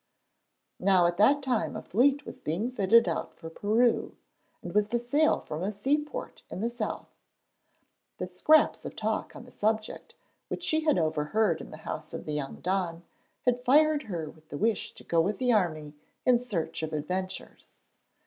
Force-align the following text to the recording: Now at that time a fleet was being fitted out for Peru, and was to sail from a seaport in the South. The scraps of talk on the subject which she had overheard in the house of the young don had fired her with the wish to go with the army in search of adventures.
Now 0.79 1.05
at 1.05 1.17
that 1.17 1.43
time 1.43 1.75
a 1.75 1.81
fleet 1.83 2.25
was 2.25 2.39
being 2.39 2.71
fitted 2.71 3.07
out 3.07 3.35
for 3.35 3.51
Peru, 3.51 4.15
and 4.63 4.73
was 4.73 4.87
to 4.87 4.97
sail 4.97 5.39
from 5.41 5.61
a 5.61 5.71
seaport 5.71 6.41
in 6.49 6.59
the 6.59 6.71
South. 6.71 7.13
The 8.17 8.25
scraps 8.25 8.83
of 8.83 8.95
talk 8.95 9.35
on 9.35 9.43
the 9.43 9.51
subject 9.51 10.15
which 10.47 10.63
she 10.63 10.85
had 10.85 10.97
overheard 10.97 11.61
in 11.61 11.69
the 11.69 11.77
house 11.85 12.15
of 12.15 12.25
the 12.25 12.33
young 12.33 12.61
don 12.61 13.03
had 13.45 13.59
fired 13.63 14.01
her 14.09 14.27
with 14.27 14.49
the 14.49 14.57
wish 14.57 14.91
to 14.95 15.03
go 15.03 15.21
with 15.21 15.37
the 15.37 15.53
army 15.53 15.93
in 16.25 16.39
search 16.39 16.81
of 16.81 16.93
adventures. 16.93 17.83